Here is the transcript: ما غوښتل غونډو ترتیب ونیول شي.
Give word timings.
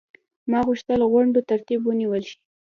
ما 0.51 0.59
غوښتل 0.67 0.99
غونډو 1.11 1.39
ترتیب 1.49 1.81
ونیول 1.85 2.23
شي. 2.29 2.37